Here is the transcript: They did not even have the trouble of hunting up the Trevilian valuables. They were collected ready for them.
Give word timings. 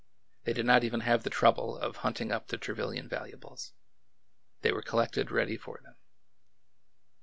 They 0.45 0.53
did 0.53 0.65
not 0.65 0.83
even 0.83 1.01
have 1.01 1.21
the 1.21 1.29
trouble 1.29 1.77
of 1.77 1.97
hunting 1.97 2.31
up 2.31 2.47
the 2.47 2.57
Trevilian 2.57 3.07
valuables. 3.07 3.73
They 4.61 4.71
were 4.71 4.81
collected 4.81 5.29
ready 5.29 5.57
for 5.57 5.79
them. 5.83 5.93